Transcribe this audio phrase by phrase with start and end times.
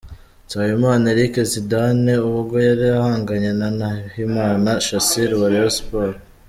[0.45, 6.21] Nsabimana Eric Zidane ubwo yari ahanganye na Nahimana Shassir wa Rayon Sports.